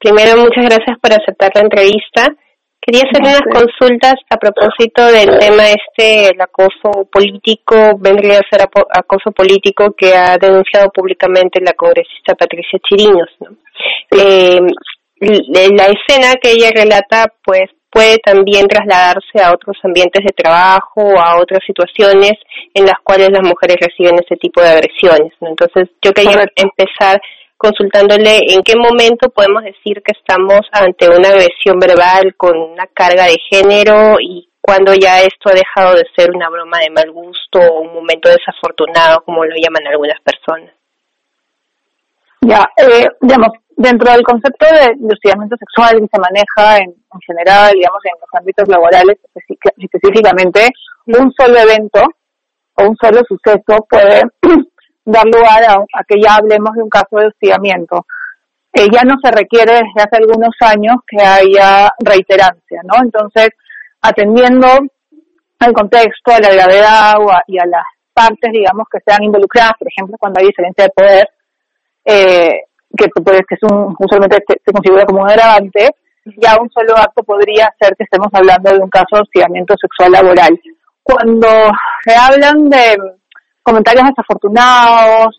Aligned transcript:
Primero, 0.00 0.40
muchas 0.40 0.64
gracias 0.64 0.98
por 0.98 1.12
aceptar 1.12 1.50
la 1.54 1.60
entrevista. 1.60 2.26
Quería 2.80 3.02
hacer 3.02 3.20
unas 3.20 3.42
consultas 3.52 4.14
a 4.30 4.38
propósito 4.38 5.04
del 5.04 5.38
tema 5.38 5.64
este, 5.68 6.30
el 6.30 6.40
acoso 6.40 7.04
político, 7.12 7.98
vendría 7.98 8.38
a 8.38 8.48
ser 8.50 8.66
acoso 8.90 9.30
político 9.32 9.92
que 9.92 10.16
ha 10.16 10.38
denunciado 10.38 10.88
públicamente 10.90 11.60
la 11.60 11.74
congresista 11.74 12.34
Patricia 12.34 12.78
Chirinos. 12.88 13.28
¿no? 13.40 13.50
Eh, 14.18 14.60
la 15.20 15.86
escena 15.92 16.36
que 16.42 16.52
ella 16.52 16.70
relata, 16.74 17.26
pues 17.44 17.68
puede 17.90 18.16
también 18.18 18.66
trasladarse 18.66 19.42
a 19.44 19.52
otros 19.52 19.76
ambientes 19.82 20.24
de 20.24 20.32
trabajo 20.32 21.02
o 21.02 21.20
a 21.20 21.38
otras 21.38 21.60
situaciones 21.66 22.32
en 22.72 22.86
las 22.86 22.96
cuales 23.04 23.28
las 23.30 23.42
mujeres 23.42 23.76
reciben 23.78 24.14
ese 24.14 24.36
tipo 24.36 24.62
de 24.62 24.70
agresiones. 24.70 25.32
¿no? 25.40 25.48
Entonces, 25.48 25.90
yo 26.00 26.12
quería 26.12 26.46
empezar 26.56 27.20
consultándole 27.60 28.38
en 28.48 28.62
qué 28.62 28.74
momento 28.74 29.28
podemos 29.28 29.62
decir 29.62 30.00
que 30.02 30.12
estamos 30.16 30.62
ante 30.72 31.10
una 31.10 31.28
agresión 31.28 31.78
verbal 31.78 32.34
con 32.38 32.56
una 32.56 32.86
carga 32.86 33.24
de 33.24 33.36
género 33.50 34.16
y 34.18 34.48
cuando 34.62 34.94
ya 34.94 35.20
esto 35.20 35.50
ha 35.50 35.52
dejado 35.52 35.94
de 35.94 36.06
ser 36.16 36.30
una 36.34 36.48
broma 36.48 36.78
de 36.78 36.88
mal 36.88 37.12
gusto 37.12 37.60
o 37.60 37.82
un 37.82 37.92
momento 37.92 38.30
desafortunado, 38.30 39.20
como 39.26 39.44
lo 39.44 39.54
llaman 39.56 39.86
algunas 39.88 40.18
personas. 40.22 40.72
Ya, 42.40 42.66
eh, 42.78 43.08
digamos, 43.20 43.48
dentro 43.76 44.10
del 44.10 44.22
concepto 44.22 44.64
de, 44.64 45.12
hostigamiento 45.12 45.56
sexual 45.58 46.00
que 46.00 46.08
se 46.10 46.18
maneja 46.18 46.78
en, 46.78 46.94
general, 47.26 47.72
digamos, 47.74 48.00
en 48.04 48.20
los 48.22 48.40
ámbitos 48.40 48.68
laborales 48.68 49.18
específicamente, 49.76 50.66
un 51.08 51.30
solo 51.38 51.58
evento 51.58 52.00
o 52.76 52.88
un 52.88 52.96
solo 52.96 53.20
suceso 53.28 53.86
puede 53.86 54.22
dar 55.10 55.26
lugar 55.26 55.64
a, 55.64 56.04
que 56.04 56.20
ya 56.20 56.36
hablemos 56.36 56.74
de 56.74 56.82
un 56.82 56.88
caso 56.88 57.16
de 57.16 57.26
hostigamiento. 57.26 58.06
Eh, 58.72 58.86
ya 58.92 59.02
no 59.02 59.16
se 59.22 59.30
requiere 59.30 59.72
desde 59.72 60.02
hace 60.02 60.16
algunos 60.16 60.54
años 60.60 60.96
que 61.06 61.20
haya 61.20 61.92
reiterancia, 61.98 62.82
¿no? 62.84 63.02
Entonces, 63.02 63.48
atendiendo 64.00 64.66
al 65.58 65.72
contexto, 65.72 66.32
a 66.32 66.40
la 66.40 66.52
gravedad 66.52 67.14
y 67.46 67.58
a 67.58 67.66
las 67.66 67.84
partes, 68.12 68.52
digamos, 68.52 68.86
que 68.90 69.00
sean 69.04 69.22
involucradas, 69.22 69.72
por 69.78 69.88
ejemplo, 69.88 70.16
cuando 70.18 70.40
hay 70.40 70.46
diferencia 70.46 70.84
de 70.84 70.90
poder, 70.90 71.28
eh, 72.04 72.62
que, 72.96 73.08
pues, 73.22 73.40
que 73.48 73.54
es 73.54 73.62
un, 73.62 73.94
usualmente 73.98 74.38
se, 74.46 74.72
configura 74.72 75.04
como 75.04 75.22
un 75.22 75.30
agravante, 75.30 75.90
ya 76.36 76.56
un 76.60 76.70
solo 76.70 76.96
acto 76.96 77.22
podría 77.22 77.72
ser 77.80 77.94
que 77.96 78.04
estemos 78.04 78.28
hablando 78.32 78.70
de 78.70 78.78
un 78.78 78.90
caso 78.90 79.16
de 79.16 79.22
hostigamiento 79.22 79.74
sexual 79.80 80.12
laboral. 80.12 80.60
Cuando 81.02 81.48
se 82.04 82.14
hablan 82.14 82.68
de 82.68 82.96
comentarios 83.62 84.08
desafortunados 84.08 85.36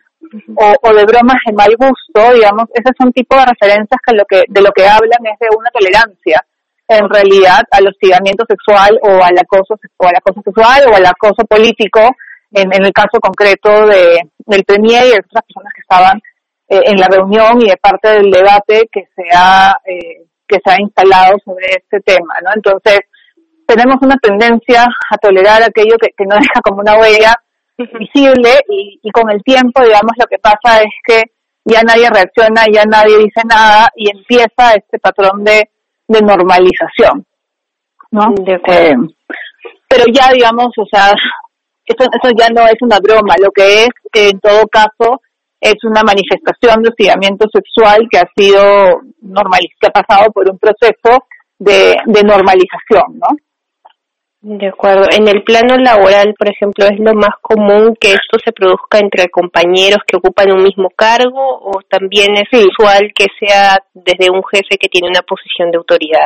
o, 0.55 0.93
de 0.93 1.05
bromas 1.05 1.37
de 1.45 1.53
mal 1.53 1.75
gusto, 1.77 2.33
digamos, 2.33 2.65
esos 2.73 2.93
son 2.99 3.11
tipos 3.11 3.39
de 3.39 3.45
referencias 3.45 3.99
que 4.05 4.15
lo 4.15 4.23
que 4.25 4.43
de 4.47 4.61
lo 4.61 4.71
que 4.71 4.87
hablan 4.87 5.25
es 5.25 5.39
de 5.39 5.55
una 5.55 5.69
tolerancia 5.71 6.45
en 6.87 7.09
realidad 7.09 7.61
al 7.71 7.87
hostigamiento 7.87 8.45
sexual 8.47 8.99
o 9.01 9.23
al 9.23 9.37
acoso 9.37 9.75
o 9.97 10.07
al 10.07 10.15
acoso 10.15 10.41
sexual 10.43 10.83
o 10.91 10.95
al 10.95 11.05
acoso 11.05 11.43
político 11.45 12.01
en, 12.51 12.71
el 12.73 12.91
caso 12.91 13.19
concreto 13.21 13.87
de 13.87 14.29
del 14.39 14.63
premier 14.63 15.05
y 15.05 15.11
de 15.11 15.19
otras 15.19 15.43
personas 15.45 15.73
que 15.73 15.81
estaban 15.81 16.17
eh, 16.67 16.81
en 16.85 16.99
la 16.99 17.07
reunión 17.07 17.61
y 17.61 17.69
de 17.69 17.77
parte 17.77 18.09
del 18.09 18.29
debate 18.29 18.89
que 18.91 19.07
se 19.15 19.23
ha 19.33 19.75
eh, 19.85 20.25
que 20.47 20.59
se 20.63 20.71
ha 20.71 20.81
instalado 20.81 21.37
sobre 21.45 21.65
este 21.67 22.01
tema, 22.01 22.33
¿no? 22.43 22.51
Entonces 22.53 22.99
tenemos 23.65 23.95
una 24.01 24.17
tendencia 24.17 24.83
a 24.83 25.17
tolerar 25.17 25.63
aquello 25.63 25.95
que, 25.97 26.09
que 26.09 26.25
no 26.25 26.35
deja 26.35 26.59
como 26.61 26.81
una 26.81 26.97
huella 26.97 27.33
visible 27.97 28.49
y, 28.69 28.99
y 29.01 29.11
con 29.11 29.29
el 29.29 29.41
tiempo, 29.43 29.83
digamos, 29.83 30.13
lo 30.17 30.25
que 30.27 30.37
pasa 30.39 30.81
es 30.81 30.91
que 31.05 31.21
ya 31.65 31.81
nadie 31.83 32.09
reacciona, 32.09 32.65
ya 32.71 32.83
nadie 32.85 33.17
dice 33.17 33.41
nada 33.47 33.89
y 33.95 34.09
empieza 34.09 34.73
este 34.75 34.99
patrón 34.99 35.43
de, 35.43 35.69
de 36.07 36.21
normalización, 36.21 37.25
¿no? 38.11 38.33
Eh, 38.47 38.95
pero 39.87 40.05
ya, 40.11 40.31
digamos, 40.33 40.69
o 40.77 40.85
sea, 40.91 41.11
eso, 41.85 42.09
eso 42.11 42.33
ya 42.37 42.49
no 42.49 42.67
es 42.67 42.81
una 42.81 42.99
broma, 42.99 43.35
lo 43.39 43.51
que 43.51 43.83
es 43.83 43.89
que 44.11 44.29
en 44.29 44.39
todo 44.39 44.67
caso 44.67 45.21
es 45.59 45.75
una 45.83 46.01
manifestación 46.01 46.81
de 46.81 46.89
hostigamiento 46.89 47.47
sexual 47.53 48.07
que 48.09 48.17
ha 48.17 48.27
sido 48.35 49.01
normal, 49.21 49.61
que 49.79 49.87
ha 49.87 49.91
pasado 49.91 50.31
por 50.31 50.49
un 50.49 50.57
proceso 50.57 51.25
de, 51.59 51.95
de 52.05 52.23
normalización, 52.23 53.19
¿no? 53.19 53.27
De 54.43 54.67
acuerdo. 54.67 55.05
En 55.11 55.27
el 55.27 55.43
plano 55.43 55.77
laboral, 55.77 56.33
por 56.33 56.49
ejemplo, 56.49 56.85
¿es 56.85 56.99
lo 56.99 57.13
más 57.13 57.35
común 57.41 57.95
que 57.99 58.09
esto 58.09 58.39
se 58.43 58.51
produzca 58.51 58.97
entre 58.97 59.29
compañeros 59.29 59.99
que 60.07 60.17
ocupan 60.17 60.51
un 60.51 60.63
mismo 60.63 60.89
cargo 60.95 61.59
o 61.61 61.79
también 61.87 62.33
es 62.33 62.49
usual 62.51 63.11
que 63.13 63.27
sea 63.39 63.77
desde 63.93 64.31
un 64.31 64.41
jefe 64.51 64.77
que 64.79 64.89
tiene 64.89 65.09
una 65.09 65.21
posición 65.21 65.69
de 65.69 65.77
autoridad? 65.77 66.25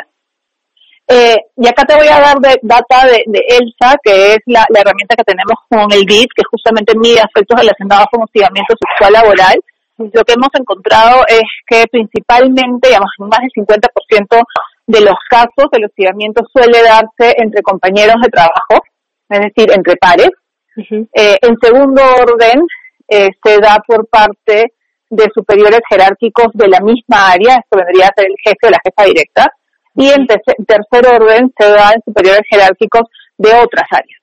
Eh, 1.07 1.35
y 1.57 1.67
acá 1.67 1.83
te 1.83 1.95
voy 1.95 2.07
a 2.07 2.21
dar 2.21 2.39
de, 2.39 2.57
data 2.63 3.05
de, 3.05 3.21
ELSA, 3.27 3.97
que 4.01 4.33
es 4.33 4.39
la, 4.45 4.65
herramienta 4.73 5.15
que 5.17 5.23
tenemos 5.23 5.59
con 5.69 5.91
el 5.91 6.05
BID, 6.05 6.31
que 6.33 6.43
justamente 6.49 6.97
mide 6.97 7.19
aspectos 7.19 7.59
relacionados 7.59 8.07
con 8.09 8.23
hostigamiento 8.23 8.73
sexual 8.79 9.11
laboral. 9.11 9.59
Lo 9.97 10.23
que 10.23 10.33
hemos 10.33 10.49
encontrado 10.57 11.23
es 11.27 11.43
que 11.67 11.83
principalmente, 11.91 12.87
digamos, 12.87 13.11
más 13.19 13.39
del 13.41 13.51
50% 13.51 14.43
de 14.88 15.01
los 15.01 15.16
casos 15.29 15.68
el 15.72 15.85
hostigamiento 15.85 16.44
suele 16.51 16.81
darse 16.84 17.35
entre 17.38 17.62
compañeros 17.62 18.16
de 18.22 18.29
trabajo, 18.29 18.84
es 19.29 19.40
decir, 19.40 19.72
entre 19.72 19.96
pares. 19.97 20.29
Eh, 20.78 21.38
en 21.41 21.57
segundo 21.62 22.01
orden, 22.22 22.66
eh, 23.07 23.29
se 23.44 23.59
da 23.59 23.78
por 23.88 24.07
parte 24.07 24.74
de 25.09 25.25
superiores 25.34 25.81
jerárquicos 25.90 26.47
de 26.53 26.68
la 26.68 26.79
misma 26.81 27.31
área, 27.31 27.56
esto 27.56 27.78
vendría 27.78 28.07
a 28.07 28.13
ser 28.16 28.28
el 28.28 28.35
jefe 28.44 28.68
o 28.68 28.69
la 28.69 28.81
jefa 28.84 29.03
directa, 29.06 29.51
y 29.95 30.09
en 30.09 30.28
tercer 30.28 31.07
orden 31.07 31.53
se 31.57 31.69
da 31.69 31.94
en 31.94 32.01
superiores 32.03 32.41
jerárquicos 32.50 33.03
de 33.38 33.50
otras 33.53 33.88
áreas. 33.91 34.22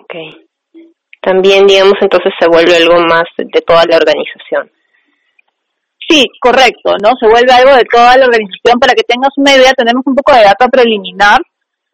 Ok. 0.00 0.14
También, 1.20 1.66
digamos, 1.66 1.94
entonces 2.00 2.32
se 2.38 2.48
vuelve 2.48 2.76
algo 2.76 3.00
más 3.06 3.24
de 3.38 3.60
toda 3.62 3.84
la 3.86 3.96
organización. 3.96 4.70
Sí, 6.08 6.24
correcto, 6.40 6.94
¿no? 7.02 7.12
Se 7.18 7.26
vuelve 7.26 7.52
algo 7.52 7.74
de 7.74 7.84
toda 7.84 8.16
la 8.16 8.26
organización. 8.26 8.78
Para 8.78 8.94
que 8.94 9.02
tengas 9.02 9.30
una 9.36 9.54
idea, 9.54 9.72
tenemos 9.72 10.02
un 10.06 10.14
poco 10.14 10.36
de 10.36 10.44
data 10.44 10.68
preliminar. 10.68 11.40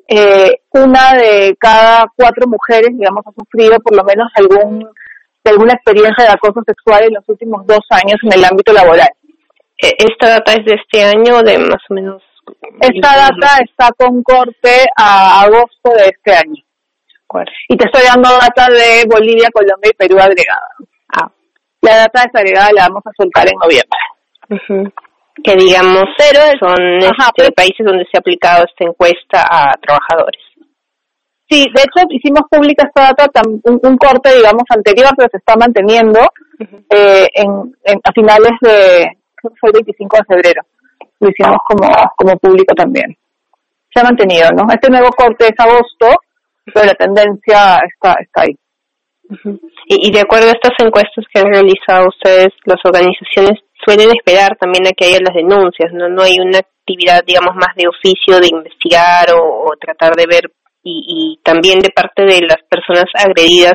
Eh, 0.08 0.62
una 0.72 1.14
de 1.14 1.56
cada 1.58 2.06
cuatro 2.16 2.48
mujeres, 2.48 2.90
digamos, 2.92 3.24
ha 3.26 3.30
sufrido 3.32 3.78
por 3.78 3.94
lo 3.94 4.02
menos 4.02 4.28
algún 4.34 4.88
alguna 5.44 5.72
experiencia 5.72 6.24
de 6.24 6.32
acoso 6.32 6.60
sexual 6.66 7.04
en 7.04 7.14
los 7.14 7.28
últimos 7.28 7.66
dos 7.66 7.80
años 7.90 8.18
en 8.22 8.32
el 8.32 8.44
ámbito 8.44 8.72
laboral. 8.72 9.08
E, 9.82 9.88
¿Esta 9.98 10.28
data 10.28 10.52
es 10.52 10.64
de 10.64 10.74
este 10.74 11.02
año 11.02 11.40
de 11.42 11.58
más 11.58 11.82
o 11.88 11.94
menos? 11.94 12.22
Esta 12.80 13.16
data 13.16 13.58
está 13.64 13.90
con 13.96 14.22
corte 14.22 14.84
a 14.96 15.42
agosto 15.42 15.90
de 15.96 16.08
este 16.08 16.32
año. 16.34 16.62
Y 17.68 17.76
te 17.76 17.86
estoy 17.86 18.02
dando 18.04 18.28
data 18.28 18.66
de 18.68 19.04
Bolivia, 19.08 19.48
Colombia 19.52 19.90
y 19.90 19.96
Perú 19.96 20.18
agregada. 20.18 20.68
Ah, 21.14 21.30
la 21.82 21.96
data 21.96 22.22
desagregada 22.26 22.70
la 22.74 22.88
vamos 22.88 23.02
a 23.06 23.10
soltar 23.16 23.46
en 23.48 23.58
noviembre. 23.58 24.94
Que 25.42 25.56
digamos, 25.56 26.04
Pero 26.18 26.40
son 26.58 26.98
este, 26.98 27.52
países 27.52 27.86
donde 27.86 28.04
se 28.04 28.16
ha 28.16 28.20
aplicado 28.20 28.64
esta 28.64 28.84
encuesta 28.84 29.46
a 29.48 29.72
trabajadores. 29.80 30.42
Sí, 31.48 31.66
de 31.74 31.82
hecho 31.82 32.06
hicimos 32.10 32.42
pública 32.50 32.86
esta 32.86 33.12
data, 33.16 33.42
un, 33.64 33.96
corte, 33.96 34.36
digamos, 34.36 34.62
anterior, 34.68 35.10
pero 35.16 35.28
se 35.30 35.38
está 35.38 35.56
manteniendo 35.56 36.20
eh, 36.90 37.26
en, 37.34 37.72
a 38.04 38.12
finales 38.12 38.52
de, 38.60 39.18
fue 39.58 39.70
el 39.70 39.84
25 39.84 40.16
de 40.16 40.24
febrero. 40.24 40.62
Lo 41.18 41.28
hicimos 41.28 41.58
como, 41.66 41.88
como 42.16 42.38
público 42.38 42.74
también. 42.74 43.16
Se 43.92 44.00
ha 44.00 44.04
mantenido, 44.04 44.48
¿no? 44.50 44.72
Este 44.72 44.88
nuevo 44.90 45.08
corte 45.10 45.46
es 45.46 45.58
agosto, 45.58 46.20
pero 46.72 46.86
la 46.86 46.94
tendencia 46.94 47.80
está, 47.88 48.14
está 48.20 48.42
ahí 48.42 48.56
y, 49.86 50.12
de 50.12 50.20
acuerdo 50.20 50.48
a 50.48 50.52
estas 50.52 50.74
encuestas 50.78 51.24
que 51.32 51.40
han 51.40 51.52
realizado 51.52 52.08
ustedes, 52.08 52.48
las 52.64 52.80
organizaciones 52.84 53.60
suelen 53.84 54.10
esperar 54.10 54.56
también 54.56 54.86
a 54.86 54.92
que 54.92 55.06
haya 55.06 55.18
las 55.20 55.34
denuncias, 55.34 55.92
no 55.92 56.08
no 56.08 56.22
hay 56.22 56.36
una 56.38 56.58
actividad, 56.58 57.22
digamos, 57.24 57.54
más 57.54 57.74
de 57.76 57.88
oficio 57.88 58.40
de 58.40 58.48
investigar 58.50 59.32
o, 59.34 59.70
tratar 59.80 60.14
de 60.14 60.26
ver 60.26 60.52
y, 60.82 61.04
y, 61.06 61.40
también 61.42 61.80
de 61.80 61.90
parte 61.90 62.22
de 62.24 62.40
las 62.42 62.58
personas 62.68 63.06
agredidas 63.14 63.74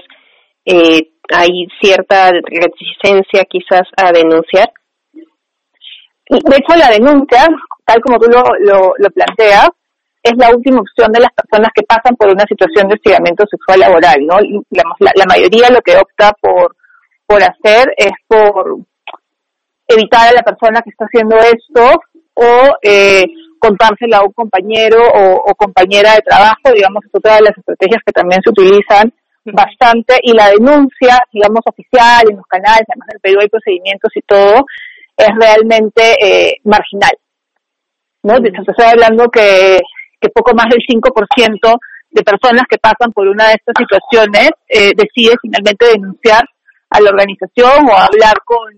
eh, 0.66 1.12
hay 1.34 1.68
cierta 1.82 2.32
reticencia 2.32 3.46
quizás 3.50 3.84
a 3.98 4.12
denunciar. 4.12 4.72
De 6.28 6.58
hecho, 6.58 6.76
la 6.76 6.90
denuncia, 6.90 7.46
tal 7.86 8.02
como 8.02 8.18
tú 8.18 8.30
lo, 8.30 8.44
lo, 8.60 8.94
lo 8.98 9.10
planteas, 9.12 9.70
es 10.26 10.34
la 10.38 10.50
última 10.50 10.82
opción 10.82 11.12
de 11.12 11.20
las 11.20 11.32
personas 11.34 11.70
que 11.76 11.84
pasan 11.84 12.16
por 12.16 12.30
una 12.30 12.46
situación 12.50 12.88
de 12.88 12.96
hostigamiento 12.96 13.46
sexual 13.46 13.80
laboral, 13.80 14.26
¿no? 14.26 14.38
la, 14.72 15.26
mayoría 15.28 15.70
lo 15.70 15.82
que 15.82 15.96
opta 15.96 16.34
por, 16.42 16.76
por 17.28 17.44
hacer 17.44 17.94
es 17.96 18.12
por 18.28 18.80
evitar 19.88 20.30
a 20.30 20.34
la 20.34 20.42
persona 20.42 20.82
que 20.82 20.90
está 20.90 21.06
haciendo 21.06 21.38
esto 21.38 22.02
o 22.34 22.76
eh, 22.82 23.24
contárselo 23.60 24.18
a 24.18 24.24
un 24.24 24.34
compañero 24.34 24.98
o, 25.14 25.54
compañera 25.54 26.16
de 26.16 26.22
trabajo, 26.22 26.74
digamos, 26.74 27.06
es 27.06 27.12
otra 27.14 27.36
de 27.36 27.42
las 27.44 27.58
estrategias 27.58 28.02
que 28.04 28.12
también 28.12 28.42
se 28.42 28.50
utilizan 28.50 29.14
bastante 29.46 30.18
y 30.24 30.34
la 30.34 30.50
denuncia, 30.50 31.20
digamos, 31.32 31.62
oficial 31.66 32.24
en 32.32 32.38
los 32.38 32.48
canales, 32.48 32.82
además 32.90 33.10
del 33.10 33.22
Perú 33.22 33.40
hay 33.42 33.48
procedimientos 33.48 34.12
y 34.16 34.22
todo, 34.22 34.66
es 35.18 35.30
realmente 35.40 36.16
eh, 36.20 36.56
marginal 36.64 37.14
¿no? 38.26 38.38
Se 38.38 38.72
está 38.72 38.90
hablando 38.90 39.30
que, 39.30 39.78
que 40.26 40.32
poco 40.34 40.54
más 40.56 40.66
del 40.70 40.82
5% 40.82 41.78
de 42.10 42.24
personas 42.24 42.64
que 42.70 42.78
pasan 42.78 43.12
por 43.14 43.28
una 43.28 43.48
de 43.48 43.54
estas 43.54 43.76
situaciones 43.78 44.50
eh, 44.68 44.92
decide 44.96 45.36
finalmente 45.42 45.86
denunciar 45.94 46.44
a 46.90 47.02
la 47.02 47.10
organización 47.10 47.90
o 47.90 47.98
hablar 47.98 48.36
con, 48.46 48.74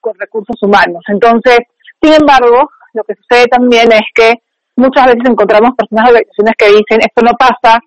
con 0.00 0.14
recursos 0.18 0.56
humanos. 0.62 1.04
Entonces, 1.08 1.58
sin 2.00 2.14
embargo, 2.14 2.70
lo 2.94 3.04
que 3.04 3.14
sucede 3.14 3.46
también 3.46 3.92
es 3.92 4.06
que 4.14 4.34
muchas 4.76 5.06
veces 5.06 5.22
encontramos 5.28 5.74
personas 5.76 6.06
de 6.06 6.10
organizaciones 6.10 6.54
que 6.56 6.68
dicen 6.68 7.00
esto 7.00 7.22
no 7.22 7.32
pasa 7.38 7.78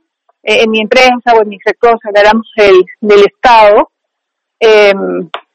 eh, 0.44 0.64
en 0.64 0.72
mi 0.72 0.82
empresa 0.82 1.34
o 1.36 1.42
en 1.42 1.50
mi 1.50 1.58
sector, 1.66 1.98
hablamos 2.04 2.48
del, 2.56 2.84
del 3.00 3.26
Estado, 3.26 3.92
eh, 4.60 4.94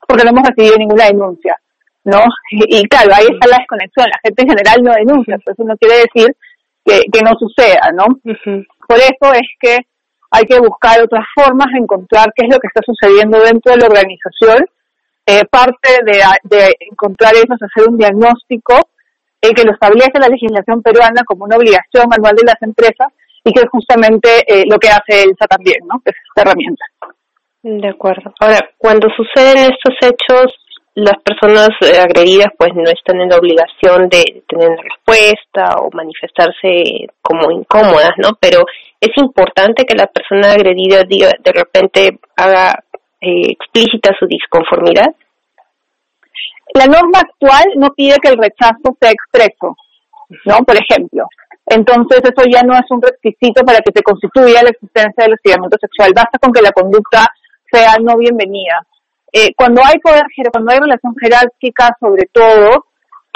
porque 0.06 0.24
no 0.24 0.30
hemos 0.30 0.48
recibido 0.48 0.76
ninguna 0.76 1.06
denuncia, 1.06 1.56
¿no? 2.04 2.20
Y, 2.50 2.82
claro, 2.88 3.10
ahí 3.14 3.26
está 3.30 3.48
la 3.48 3.58
desconexión, 3.58 4.06
la 4.06 4.20
gente 4.22 4.42
en 4.42 4.48
general 4.48 4.82
no 4.82 4.92
denuncia, 4.92 5.36
pero 5.44 5.54
eso 5.54 5.64
no 5.64 5.76
quiere 5.76 6.06
decir 6.06 6.36
que, 6.86 7.00
que 7.12 7.20
no 7.22 7.32
suceda, 7.38 7.90
¿no? 7.92 8.06
Por 8.86 8.98
eso 8.98 9.32
es 9.34 9.48
que 9.60 9.76
hay 10.30 10.44
que 10.44 10.58
buscar 10.60 11.02
otras 11.02 11.24
formas 11.34 11.66
de 11.72 11.80
encontrar 11.80 12.32
qué 12.34 12.46
es 12.46 12.54
lo 12.54 12.60
que 12.60 12.68
está 12.68 12.80
sucediendo 12.86 13.40
dentro 13.40 13.72
de 13.72 13.78
la 13.78 13.86
organización. 13.86 14.58
Eh, 15.26 15.44
parte 15.50 15.90
de, 16.04 16.22
de, 16.44 16.76
encontrar 16.88 17.34
eso 17.34 17.52
es 17.54 17.62
hacer 17.62 17.90
un 17.90 17.98
diagnóstico 17.98 18.74
eh, 19.42 19.52
que 19.52 19.64
lo 19.64 19.72
establece 19.72 20.20
la 20.20 20.28
legislación 20.28 20.82
peruana 20.82 21.24
como 21.26 21.44
una 21.44 21.56
obligación 21.56 22.06
anual 22.12 22.36
de 22.36 22.46
las 22.46 22.62
empresas 22.62 23.08
y 23.42 23.52
que 23.52 23.60
es 23.60 23.70
justamente 23.70 24.28
eh, 24.46 24.64
lo 24.70 24.78
que 24.78 24.88
hace 24.88 25.24
ELSA 25.24 25.46
también, 25.48 25.78
¿no? 25.88 26.00
Es 26.04 26.14
esta 26.28 26.42
herramienta. 26.42 26.84
De 27.62 27.88
acuerdo. 27.88 28.32
Ahora, 28.38 28.60
cuando 28.78 29.08
suceden 29.10 29.72
estos 29.72 29.94
hechos, 30.00 30.54
las 30.96 31.18
personas 31.22 31.68
eh, 31.82 31.98
agredidas 32.00 32.48
pues 32.56 32.74
no 32.74 32.88
están 32.90 33.20
en 33.20 33.28
la 33.28 33.36
obligación 33.36 34.08
de 34.08 34.42
tener 34.48 34.70
respuesta 34.78 35.76
o 35.82 35.90
manifestarse 35.92 37.06
como 37.20 37.50
incómodas, 37.50 38.12
¿no? 38.16 38.30
Pero 38.40 38.64
es 38.98 39.10
importante 39.16 39.84
que 39.84 39.94
la 39.94 40.06
persona 40.06 40.52
agredida 40.52 41.02
diga, 41.06 41.32
de 41.38 41.52
repente 41.52 42.18
haga 42.34 42.82
eh, 43.20 43.52
explícita 43.52 44.16
su 44.18 44.26
disconformidad. 44.26 45.14
La 46.72 46.86
norma 46.86 47.20
actual 47.20 47.64
no 47.76 47.88
pide 47.94 48.16
que 48.16 48.30
el 48.30 48.38
rechazo 48.38 48.96
sea 48.98 49.10
expreso, 49.10 49.76
¿no? 50.46 50.64
Por 50.64 50.76
ejemplo. 50.76 51.26
Entonces 51.66 52.22
eso 52.24 52.42
ya 52.50 52.62
no 52.62 52.72
es 52.72 52.88
un 52.88 53.02
requisito 53.02 53.62
para 53.66 53.80
que 53.80 53.92
se 53.94 54.02
constituya 54.02 54.62
la 54.62 54.70
existencia 54.70 55.24
del 55.24 55.34
hostigamiento 55.34 55.76
sexual. 55.78 56.12
Basta 56.16 56.38
con 56.38 56.54
que 56.54 56.62
la 56.62 56.72
conducta 56.72 57.26
sea 57.70 57.96
no 58.00 58.16
bienvenida. 58.16 58.80
Eh, 59.38 59.52
cuando 59.54 59.82
hay 59.84 59.98
poder, 59.98 60.24
cuando 60.50 60.72
hay 60.72 60.78
relación 60.78 61.14
jerárquica, 61.20 61.90
sobre 62.00 62.24
todo, 62.32 62.86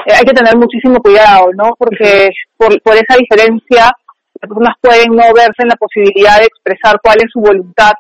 eh, 0.06 0.14
hay 0.16 0.24
que 0.24 0.32
tener 0.32 0.56
muchísimo 0.56 0.98
cuidado, 0.98 1.50
¿no? 1.52 1.74
Porque 1.78 2.30
por, 2.56 2.80
por 2.80 2.94
esa 2.94 3.16
diferencia, 3.18 3.92
las 4.40 4.48
personas 4.48 4.76
pueden 4.80 5.14
no 5.14 5.24
verse 5.34 5.60
en 5.60 5.68
la 5.68 5.76
posibilidad 5.76 6.38
de 6.38 6.46
expresar 6.46 6.98
cuál 7.02 7.18
es 7.18 7.30
su 7.30 7.40
voluntad 7.40 7.92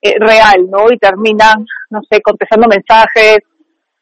eh, 0.00 0.14
real, 0.20 0.70
¿no? 0.70 0.86
Y 0.92 0.98
terminan, 0.98 1.66
no 1.90 2.00
sé, 2.08 2.20
contestando 2.22 2.68
mensajes, 2.68 3.38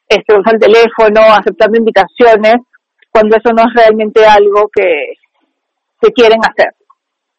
este, 0.06 0.34
usando 0.38 0.66
el 0.66 0.74
teléfono, 0.74 1.22
aceptando 1.32 1.78
invitaciones, 1.78 2.56
cuando 3.10 3.36
eso 3.38 3.54
no 3.54 3.62
es 3.62 3.74
realmente 3.74 4.22
algo 4.26 4.68
que, 4.68 5.14
que 6.02 6.12
quieren 6.12 6.40
hacer, 6.44 6.74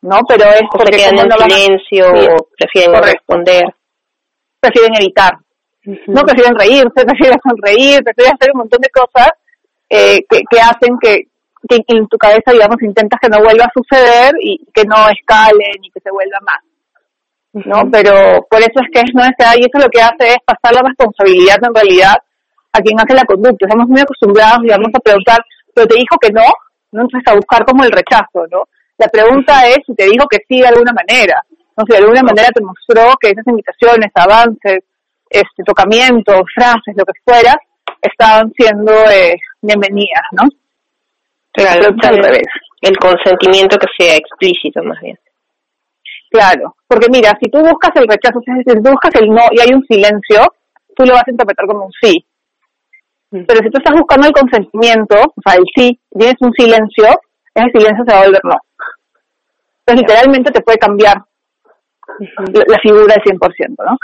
¿no? 0.02 0.22
Pero 0.28 0.46
es 0.46 0.64
porque 0.72 0.98
se 0.98 1.14
quedan 1.14 1.32
en 1.32 1.50
silencio 1.52 2.08
o 2.10 2.48
prefieren 2.58 3.04
responder. 3.04 3.66
Prefieren 4.60 4.96
evitar, 4.96 5.38
no 6.08 6.22
prefieren 6.24 6.58
reírse, 6.58 7.06
prefieren 7.06 7.40
sonreír, 7.42 8.04
prefieren 8.04 8.36
hacer 8.36 8.52
un 8.54 8.60
montón 8.60 8.82
de 8.82 8.90
cosas 8.90 9.32
eh, 9.90 10.26
que, 10.30 10.42
que 10.50 10.60
hacen 10.60 10.98
que, 11.02 11.28
que 11.68 11.84
en 11.88 12.08
tu 12.08 12.18
cabeza, 12.18 12.52
digamos, 12.52 12.82
intentas 12.82 13.20
que 13.22 13.30
no 13.30 13.40
vuelva 13.40 13.66
a 13.66 13.74
suceder 13.74 14.34
y 14.42 14.66
que 14.74 14.84
no 14.84 15.08
escale 15.10 15.72
ni 15.82 15.90
que 15.92 16.00
se 16.00 16.12
vuelva 16.12 16.40
más. 16.42 16.62
¿no? 17.66 17.90
Pero 17.92 18.46
por 18.50 18.60
eso 18.60 18.78
es 18.84 18.90
que 18.94 19.00
es 19.00 19.12
no 19.14 19.24
está 19.24 19.56
y 19.56 19.62
eso 19.62 19.80
lo 19.80 19.90
que 19.90 20.02
hace 20.02 20.36
es 20.36 20.38
pasar 20.46 20.76
la 20.76 20.88
responsabilidad 20.88 21.58
en 21.62 21.74
realidad 21.74 22.16
a 22.74 22.80
quien 22.82 23.00
hace 23.00 23.16
la 23.16 23.26
conducta. 23.26 23.66
Estamos 23.66 23.88
muy 23.88 24.02
acostumbrados, 24.02 24.62
digamos, 24.62 24.90
a 24.94 25.00
preguntar, 25.00 25.40
pero 25.74 25.88
te 25.88 25.96
dijo 25.96 26.18
que 26.22 26.32
no, 26.32 26.46
¿no? 26.92 27.02
Entonces 27.02 27.32
a 27.32 27.36
buscar 27.36 27.66
como 27.66 27.84
el 27.84 27.92
rechazo, 27.92 28.46
¿no? 28.52 28.68
La 28.98 29.08
pregunta 29.08 29.68
es 29.68 29.80
si 29.86 29.94
te 29.96 30.06
dijo 30.06 30.26
que 30.30 30.40
sí 30.48 30.60
de 30.60 30.68
alguna 30.68 30.92
manera, 30.92 31.42
¿no? 31.76 31.84
Si 31.88 31.94
de 31.94 32.04
alguna 32.04 32.22
manera 32.22 32.50
te 32.50 32.64
mostró 32.64 33.16
que 33.20 33.30
esas 33.30 33.48
invitaciones, 33.48 34.12
avances, 34.14 34.84
este 35.30 35.64
tocamientos, 35.64 36.42
frases, 36.54 36.96
lo 36.96 37.06
que 37.06 37.20
fuera, 37.24 37.56
estaban 38.02 38.52
siendo 38.58 38.92
eh, 39.10 39.36
bienvenidas, 39.62 40.24
¿no? 40.32 40.48
Claro, 41.52 41.88
al 41.88 42.18
revés. 42.18 42.48
El 42.82 42.98
consentimiento 42.98 43.78
que 43.78 43.88
sea 43.98 44.16
explícito, 44.16 44.84
más 44.84 45.00
bien. 45.02 45.18
Claro, 46.30 46.76
porque 46.88 47.08
mira, 47.10 47.32
si 47.42 47.50
tú 47.50 47.60
buscas 47.60 47.92
el 47.96 48.08
rechazo, 48.08 48.40
si 48.42 48.64
tú 48.64 48.92
buscas 48.92 49.16
el 49.22 49.30
no 49.30 49.44
y 49.52 49.62
hay 49.62 49.74
un 49.74 49.84
silencio, 49.86 50.54
tú 50.96 51.06
lo 51.06 51.14
vas 51.14 51.24
a 51.28 51.32
interpretar 51.32 51.66
como 51.66 51.86
un 51.86 51.92
sí. 52.02 52.26
Mm. 53.32 53.44
Pero 53.48 53.60
si 53.64 53.70
tú 53.70 53.78
estás 53.78 53.96
buscando 53.98 54.28
el 54.28 54.34
consentimiento, 54.34 55.16
o 55.16 55.42
sea, 55.44 55.58
el 55.58 55.66
sí, 55.76 56.00
tienes 56.12 56.36
un 56.42 56.52
silencio, 56.54 57.08
ese 57.56 57.72
silencio 57.74 58.04
se 58.06 58.14
va 58.14 58.22
a 58.22 58.26
volver 58.26 58.42
no. 58.44 58.58
Entonces, 59.86 60.02
literalmente 60.02 60.52
te 60.52 60.62
puede 60.62 60.78
cambiar 60.78 61.18
la, 62.20 62.64
la, 62.68 62.80
figura 62.80 63.16
del 63.16 63.40
100%, 63.40 63.76
¿no? 63.80 63.98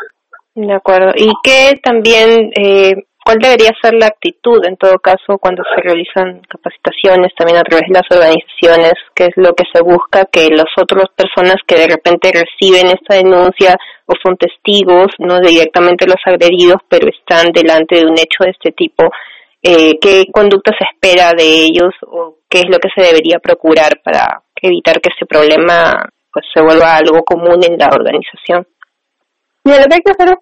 De 0.56 0.74
acuerdo. 0.74 1.12
¿Y 1.16 1.32
qué 1.44 1.80
también, 1.82 2.52
eh, 2.56 2.94
cuál 3.26 3.40
debería 3.40 3.72
ser 3.82 3.96
la 3.96 4.06
actitud 4.06 4.64
en 4.66 4.78
todo 4.78 5.00
caso 5.00 5.40
cuando 5.42 5.64
se 5.64 5.82
realizan 5.82 6.42
capacitaciones 6.48 7.34
también 7.36 7.58
a 7.58 7.64
través 7.64 7.88
de 7.88 7.94
las 7.94 8.06
organizaciones? 8.12 8.94
¿Qué 9.16 9.26
es 9.26 9.34
lo 9.36 9.54
que 9.56 9.66
se 9.74 9.82
busca? 9.82 10.26
Que 10.32 10.50
las 10.50 10.70
otras 10.78 11.10
personas 11.16 11.58
que 11.66 11.76
de 11.76 11.88
repente 11.88 12.32
reciben 12.32 12.86
esta 12.86 13.16
denuncia 13.16 13.76
o 14.06 14.14
son 14.24 14.38
testigos, 14.38 15.08
no 15.18 15.40
directamente 15.40 16.06
los 16.06 16.22
agredidos, 16.24 16.78
pero 16.88 17.08
están 17.10 17.52
delante 17.52 17.96
de 17.96 18.06
un 18.06 18.14
hecho 18.14 18.46
de 18.46 18.52
este 18.52 18.72
tipo, 18.74 19.10
eh, 19.64 19.98
¿qué 20.00 20.26
conducta 20.32 20.72
se 20.78 20.86
espera 20.86 21.32
de 21.36 21.66
ellos 21.66 21.96
o 22.06 22.38
qué 22.48 22.60
es 22.60 22.70
lo 22.70 22.78
que 22.78 22.90
se 22.94 23.02
debería 23.02 23.40
procurar 23.40 24.02
para 24.04 24.44
evitar 24.62 25.02
que 25.02 25.10
este 25.10 25.26
problema 25.26 26.10
pues 26.32 26.46
se 26.54 26.62
vuelva 26.62 26.98
algo 26.98 27.24
común 27.24 27.58
en 27.64 27.78
la 27.78 27.88
organización? 27.88 28.68
Mira, 29.64 29.80
lo 29.80 29.86
que 29.86 29.96
hay 29.96 30.02
que 30.02 30.12
hacer 30.12 30.28
es, 30.30 30.40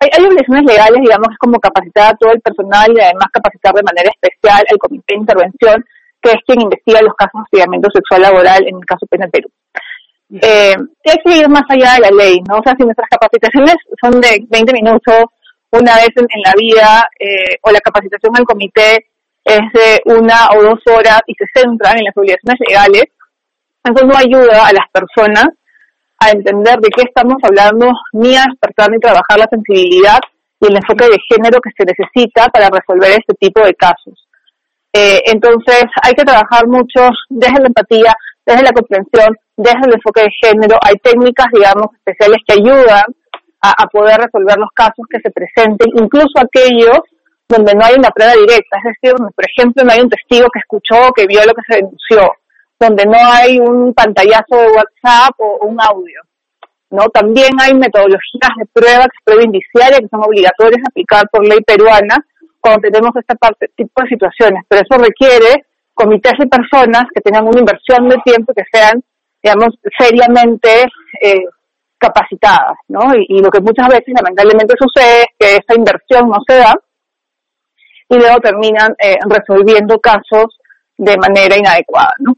hay, 0.00 0.24
obligaciones 0.24 0.64
legales, 0.64 1.00
digamos, 1.02 1.28
es 1.30 1.38
como 1.38 1.58
capacitar 1.60 2.14
a 2.14 2.16
todo 2.16 2.32
el 2.32 2.40
personal 2.40 2.88
y 2.94 3.00
además 3.00 3.28
capacitar 3.32 3.74
de 3.74 3.82
manera 3.82 4.10
especial 4.10 4.64
al 4.70 4.78
comité 4.78 5.14
de 5.14 5.20
intervención, 5.20 5.84
que 6.22 6.30
es 6.30 6.40
quien 6.46 6.60
investiga 6.60 7.02
los 7.02 7.14
casos 7.14 7.34
de 7.34 7.42
hostigamiento 7.42 7.88
sexual 7.92 8.22
laboral 8.22 8.66
en 8.66 8.76
el 8.76 8.84
caso 8.84 9.06
penal 9.06 9.30
Perú. 9.30 9.48
Eh, 10.30 10.76
hay 11.04 11.18
que 11.24 11.38
ir 11.38 11.48
más 11.48 11.64
allá 11.68 11.94
de 11.94 12.00
la 12.00 12.10
ley, 12.10 12.40
¿no? 12.48 12.58
O 12.58 12.62
sea, 12.62 12.74
si 12.78 12.84
nuestras 12.84 13.08
capacitaciones 13.10 13.74
son 14.00 14.20
de 14.20 14.46
20 14.48 14.72
minutos 14.72 15.24
una 15.72 15.96
vez 15.96 16.10
en, 16.16 16.26
la 16.44 16.52
vida, 16.56 17.08
eh, 17.18 17.56
o 17.62 17.70
la 17.70 17.80
capacitación 17.80 18.36
al 18.36 18.44
comité 18.44 19.06
es 19.44 19.60
de 19.72 20.00
una 20.06 20.48
o 20.56 20.62
dos 20.62 20.80
horas 20.86 21.20
y 21.26 21.34
se 21.34 21.46
centran 21.54 21.98
en 21.98 22.04
las 22.04 22.16
obligaciones 22.16 22.60
legales, 22.66 23.04
entonces 23.82 24.08
no 24.08 24.16
ayuda 24.16 24.66
a 24.66 24.72
las 24.72 24.86
personas 24.92 25.48
a 26.20 26.30
entender 26.30 26.78
de 26.80 26.90
qué 26.94 27.02
estamos 27.02 27.36
hablando, 27.42 27.88
ni 28.12 28.36
a 28.36 28.44
despertar 28.44 28.90
ni 28.90 28.98
trabajar 28.98 29.38
la 29.38 29.48
sensibilidad 29.48 30.20
y 30.60 30.66
el 30.66 30.76
enfoque 30.76 31.06
de 31.06 31.18
género 31.26 31.58
que 31.60 31.70
se 31.76 31.84
necesita 31.88 32.48
para 32.48 32.68
resolver 32.68 33.12
este 33.12 33.34
tipo 33.40 33.64
de 33.64 33.74
casos. 33.74 34.28
Eh, 34.92 35.22
entonces, 35.26 35.84
hay 36.02 36.12
que 36.12 36.24
trabajar 36.24 36.66
mucho 36.66 37.08
desde 37.30 37.60
la 37.60 37.68
empatía, 37.68 38.12
desde 38.44 38.62
la 38.62 38.72
comprensión, 38.72 39.34
desde 39.56 39.86
el 39.86 39.94
enfoque 39.94 40.22
de 40.22 40.36
género. 40.42 40.76
Hay 40.82 40.96
técnicas, 41.02 41.46
digamos, 41.52 41.88
especiales 41.96 42.38
que 42.46 42.54
ayudan 42.54 43.04
a, 43.62 43.86
poder 43.92 44.20
resolver 44.20 44.56
los 44.58 44.70
casos 44.74 45.04
que 45.08 45.20
se 45.20 45.30
presenten, 45.30 45.88
incluso 45.94 46.32
aquellos 46.36 47.00
donde 47.48 47.74
no 47.74 47.84
hay 47.84 47.94
una 47.98 48.10
prueba 48.10 48.32
directa, 48.32 48.78
es 48.78 48.94
decir, 48.94 49.16
donde, 49.16 49.32
por 49.32 49.44
ejemplo, 49.44 49.84
no 49.84 49.92
hay 49.92 50.00
un 50.00 50.08
testigo 50.08 50.48
que 50.52 50.60
escuchó 50.60 51.08
o 51.08 51.12
que 51.12 51.26
vio 51.26 51.40
lo 51.44 51.52
que 51.52 51.62
se 51.68 51.76
denunció 51.76 52.32
donde 52.80 53.04
no 53.04 53.18
hay 53.20 53.58
un 53.58 53.92
pantallazo 53.92 54.56
de 54.56 54.68
WhatsApp 54.68 55.38
o, 55.38 55.66
un 55.66 55.78
audio. 55.80 56.22
¿no? 56.90 57.04
También 57.10 57.50
hay 57.60 57.74
metodologías 57.74 58.50
de 58.56 58.66
prueba, 58.72 59.04
que 59.04 59.18
prueba 59.22 59.44
indiciaria, 59.44 59.98
que 60.00 60.08
son 60.08 60.24
obligatorias 60.24 60.80
de 60.82 60.88
aplicar 60.88 61.24
por 61.30 61.46
ley 61.46 61.60
peruana 61.60 62.16
cuando 62.58 62.80
tenemos 62.80 63.12
este 63.14 63.68
tipo 63.76 64.02
de 64.02 64.08
situaciones, 64.08 64.64
pero 64.68 64.82
eso 64.82 65.02
requiere 65.02 65.64
comités 65.94 66.32
de 66.38 66.46
personas 66.46 67.04
que 67.14 67.20
tengan 67.20 67.46
una 67.46 67.60
inversión 67.60 68.08
de 68.08 68.18
tiempo 68.24 68.52
que 68.54 68.64
sean, 68.72 69.02
digamos, 69.42 69.68
seriamente 69.98 70.84
eh, 71.22 71.44
capacitadas, 71.98 72.76
¿no? 72.88 73.14
Y, 73.14 73.40
lo 73.40 73.50
que 73.50 73.60
muchas 73.60 73.88
veces 73.88 74.14
lamentablemente 74.14 74.74
sucede 74.78 75.22
es 75.22 75.26
que 75.38 75.56
esa 75.56 75.74
inversión 75.74 76.28
no 76.28 76.38
se 76.46 76.56
da 76.56 76.74
y 78.08 78.16
luego 78.16 78.40
terminan 78.40 78.94
eh, 78.98 79.16
resolviendo 79.28 79.98
casos 80.00 80.58
de 80.96 81.16
manera 81.18 81.56
inadecuada, 81.56 82.12
¿no? 82.18 82.34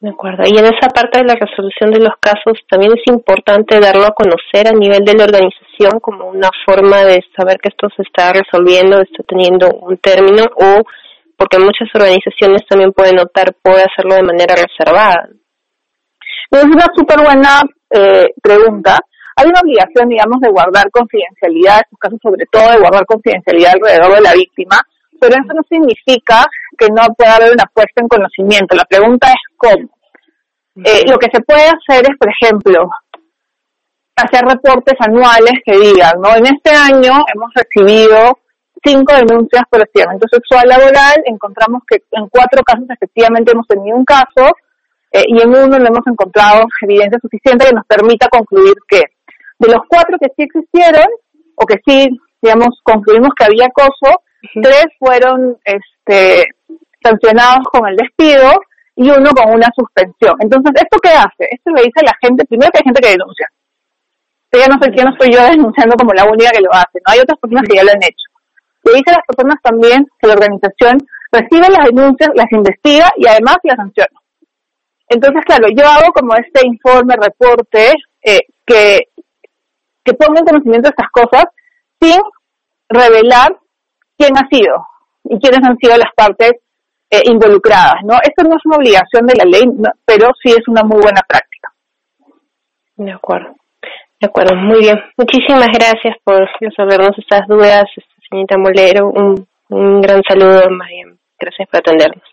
De 0.00 0.10
acuerdo. 0.10 0.44
Y 0.46 0.56
en 0.56 0.64
esa 0.64 0.88
parte 0.94 1.18
de 1.18 1.24
la 1.24 1.34
resolución 1.34 1.90
de 1.90 1.98
los 1.98 2.14
casos 2.20 2.54
también 2.70 2.92
es 2.92 3.02
importante 3.06 3.80
darlo 3.80 4.06
a 4.06 4.14
conocer 4.14 4.68
a 4.68 4.72
nivel 4.72 5.04
de 5.04 5.14
la 5.14 5.24
organización 5.24 5.98
como 6.00 6.28
una 6.28 6.50
forma 6.64 7.02
de 7.02 7.20
saber 7.36 7.58
que 7.58 7.70
esto 7.70 7.88
se 7.96 8.02
está 8.02 8.32
resolviendo, 8.32 9.00
está 9.00 9.24
teniendo 9.26 9.68
un 9.70 9.98
término 9.98 10.44
o 10.54 10.84
porque 11.36 11.58
muchas 11.58 11.88
organizaciones 11.94 12.62
también 12.68 12.92
pueden 12.92 13.18
optar 13.18 13.54
por 13.62 13.74
hacerlo 13.74 14.14
de 14.14 14.22
manera 14.22 14.54
reservada. 14.54 15.28
Es 16.50 16.64
una 16.64 16.86
súper 16.96 17.18
buena 17.22 17.62
eh, 17.90 18.28
pregunta. 18.42 18.98
Hay 19.36 19.46
una 19.46 19.60
obligación, 19.60 20.08
digamos, 20.08 20.40
de 20.40 20.50
guardar 20.50 20.90
confidencialidad, 20.90 21.76
en 21.76 21.82
estos 21.86 21.98
casos 21.98 22.18
sobre 22.22 22.46
todo 22.50 22.70
de 22.70 22.78
guardar 22.78 23.06
confidencialidad 23.06 23.74
alrededor 23.74 24.14
de 24.16 24.20
la 24.20 24.34
víctima, 24.34 24.78
pero 25.20 25.34
eso 25.34 25.52
no 25.54 25.62
significa 25.68 26.46
que 26.76 26.88
no 26.88 27.02
pueda 27.16 27.36
haber 27.36 27.52
una 27.52 27.66
puesta 27.72 28.00
en 28.00 28.08
conocimiento. 28.08 28.76
La 28.76 28.84
pregunta 28.84 29.28
es 29.28 29.56
cómo. 29.56 29.88
Eh, 30.84 31.04
lo 31.08 31.18
que 31.18 31.28
se 31.32 31.42
puede 31.42 31.66
hacer 31.66 32.04
es, 32.08 32.16
por 32.18 32.30
ejemplo, 32.30 32.88
hacer 34.16 34.44
reportes 34.44 34.94
anuales 35.00 35.60
que 35.64 35.76
digan, 35.78 36.20
¿no? 36.20 36.34
En 36.36 36.46
este 36.46 36.70
año 36.70 37.24
hemos 37.34 37.52
recibido 37.54 38.38
cinco 38.84 39.12
denuncias 39.14 39.62
por 39.70 39.82
hostigamiento 39.82 40.26
sexual 40.30 40.68
laboral, 40.68 41.16
encontramos 41.24 41.82
que 41.88 41.98
en 42.12 42.28
cuatro 42.28 42.62
casos 42.62 42.84
efectivamente 42.88 43.52
hemos 43.52 43.66
tenido 43.66 43.96
un 43.96 44.04
caso 44.04 44.54
eh, 45.12 45.24
y 45.26 45.40
en 45.40 45.48
uno 45.48 45.78
no 45.78 45.86
hemos 45.86 46.06
encontrado 46.06 46.64
evidencia 46.82 47.18
suficiente 47.20 47.66
que 47.66 47.74
nos 47.74 47.86
permita 47.86 48.28
concluir 48.28 48.74
que 48.86 49.02
de 49.58 49.72
los 49.72 49.82
cuatro 49.88 50.16
que 50.20 50.28
sí 50.36 50.44
existieron 50.44 51.06
o 51.56 51.66
que 51.66 51.76
sí, 51.84 52.08
digamos, 52.40 52.78
concluimos 52.84 53.30
que 53.36 53.46
había 53.46 53.66
acoso, 53.66 54.22
tres 54.62 54.86
fueron 54.98 55.56
este, 55.64 56.46
sancionados 57.02 57.64
con 57.72 57.86
el 57.88 57.96
despido 57.96 58.52
y 58.96 59.10
uno 59.10 59.30
con 59.30 59.54
una 59.54 59.68
suspensión. 59.76 60.36
Entonces, 60.40 60.72
¿esto 60.74 60.98
qué 61.02 61.10
hace? 61.10 61.48
Esto 61.50 61.70
le 61.70 61.82
dice 61.82 62.00
a 62.00 62.06
la 62.06 62.16
gente, 62.20 62.44
primero 62.46 62.70
que 62.72 62.78
hay 62.78 62.84
gente 62.84 63.00
que 63.00 63.10
denuncia. 63.10 63.46
Yo 64.50 64.66
no, 64.66 64.78
soy, 64.82 64.96
yo 64.96 65.04
no 65.04 65.10
estoy 65.10 65.30
yo 65.30 65.42
denunciando 65.42 65.94
como 65.96 66.12
la 66.14 66.24
única 66.24 66.50
que 66.50 66.60
lo 66.60 66.72
hace, 66.72 66.98
¿no? 66.98 67.12
Hay 67.12 67.20
otras 67.20 67.38
personas 67.38 67.64
que 67.68 67.76
ya 67.76 67.84
lo 67.84 67.92
han 67.92 68.02
hecho. 68.02 68.26
Le 68.84 68.92
dice 68.92 69.10
a 69.10 69.18
las 69.18 69.26
personas 69.26 69.56
también 69.62 70.06
que 70.18 70.26
la 70.26 70.34
organización 70.34 70.98
recibe 71.30 71.68
las 71.68 71.84
denuncias, 71.84 72.30
las 72.34 72.50
investiga 72.50 73.12
y 73.16 73.26
además 73.26 73.58
las 73.62 73.76
sanciona. 73.76 74.20
Entonces, 75.08 75.44
claro, 75.44 75.68
yo 75.74 75.86
hago 75.86 76.12
como 76.12 76.34
este 76.34 76.66
informe, 76.66 77.14
reporte, 77.16 77.92
eh, 78.22 78.40
que, 78.66 79.00
que 80.04 80.14
ponga 80.14 80.40
en 80.40 80.46
conocimiento 80.46 80.88
estas 80.88 81.10
cosas 81.10 81.44
sin 82.00 82.20
revelar 82.88 83.56
quién 84.18 84.32
ha 84.36 84.48
sido 84.50 84.86
y 85.24 85.38
quiénes 85.38 85.60
han 85.66 85.78
sido 85.78 85.96
las 85.96 86.12
partes 86.14 86.52
eh, 87.10 87.22
involucradas, 87.24 88.02
¿no? 88.04 88.14
Esto 88.22 88.42
no 88.44 88.56
es 88.56 88.66
una 88.66 88.76
obligación 88.76 89.26
de 89.26 89.36
la 89.36 89.44
ley, 89.44 89.64
pero 90.04 90.28
sí 90.42 90.50
es 90.50 90.66
una 90.68 90.82
muy 90.82 91.00
buena 91.00 91.22
práctica. 91.26 91.72
De 92.96 93.12
acuerdo. 93.12 93.54
De 94.20 94.26
acuerdo, 94.26 94.56
muy 94.56 94.80
bien. 94.80 94.98
Muchísimas 95.16 95.68
gracias 95.72 96.16
por 96.24 96.48
resolvernos 96.60 97.16
estas 97.16 97.46
dudas, 97.46 97.84
señorita 98.28 98.58
Molero. 98.58 99.08
Un, 99.08 99.46
un 99.68 100.00
gran 100.00 100.20
saludo, 100.28 100.68
María. 100.70 101.06
Gracias 101.38 101.68
por 101.68 101.78
atendernos. 101.78 102.24